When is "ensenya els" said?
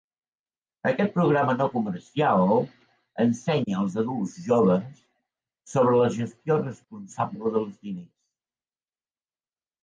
3.25-3.97